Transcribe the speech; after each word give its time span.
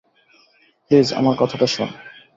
Please, 0.91 1.07
আমার 1.13 1.35
কথাটা 1.39 1.67
শোন। 1.67 1.89